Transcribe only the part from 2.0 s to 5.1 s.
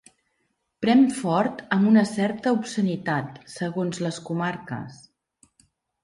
certa obscenitat, segons les comarques.